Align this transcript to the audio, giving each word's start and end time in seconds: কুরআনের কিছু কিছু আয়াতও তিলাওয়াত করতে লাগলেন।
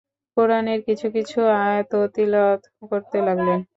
কুরআনের 0.37 0.79
কিছু 0.87 1.07
কিছু 1.15 1.39
আয়াতও 1.59 2.01
তিলাওয়াত 2.15 2.61
করতে 2.89 3.17
লাগলেন। 3.27 3.59